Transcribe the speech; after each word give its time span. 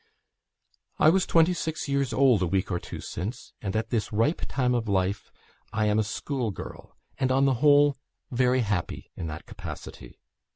"I 0.97 1.09
was 1.09 1.27
twenty 1.27 1.53
six 1.53 1.87
years 1.87 2.11
old 2.11 2.41
a 2.41 2.47
week 2.47 2.71
or 2.71 2.79
two 2.79 3.01
since; 3.01 3.53
and 3.61 3.75
at 3.75 3.91
this 3.91 4.11
ripe 4.11 4.41
time 4.49 4.73
of 4.73 4.89
life 4.89 5.31
I 5.71 5.85
am 5.85 5.99
a 5.99 6.03
school 6.03 6.49
girl, 6.49 6.97
and, 7.19 7.31
on 7.31 7.45
the 7.45 7.53
whole, 7.61 7.97
very 8.31 8.61
happy 8.61 9.11
in 9.15 9.27
that 9.27 9.45
capacity. 9.45 10.19